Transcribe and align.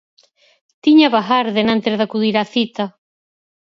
Tiña 0.83 1.13
vagar 1.15 1.45
denantes 1.57 1.93
de 1.97 2.05
acudir 2.05 2.35
á 2.41 2.43
cita. 2.53 2.85